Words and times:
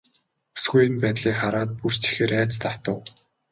Бүсгүй 0.53 0.83
энэ 0.87 1.01
байдлыг 1.03 1.35
хараад 1.39 1.69
бүр 1.79 1.93
ч 2.01 2.03
ихээр 2.09 2.33
айдаст 2.37 2.63
автав. 2.71 2.97